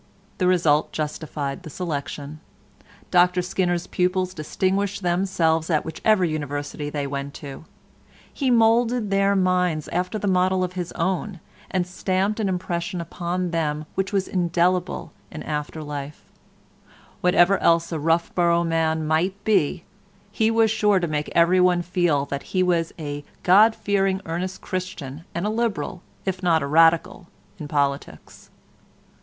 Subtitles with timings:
[0.39, 2.39] The result justified the selection.
[3.11, 7.65] Dr Skinner's pupils distinguished themselves at whichever University they went to.
[8.33, 13.51] He moulded their minds after the model of his own, and stamped an impression upon
[13.51, 16.23] them which was indelible in after life;
[17.21, 19.83] whatever else a Roughborough man might be,
[20.31, 25.25] he was sure to make everyone feel that he was a God fearing earnest Christian
[25.35, 27.27] and a Liberal, if not a Radical,
[27.59, 28.49] in politics.